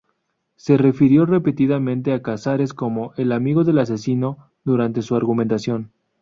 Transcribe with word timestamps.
Se 0.55 0.77
refirió 0.77 1.27
repetidamente 1.27 2.11
a 2.13 2.23
Cazares 2.23 2.73
como 2.73 3.13
"el 3.17 3.31
amigo 3.31 3.63
del 3.63 3.77
asesino" 3.77 4.47
durante 4.63 5.03
su 5.03 5.15
argumentación. 5.15 5.91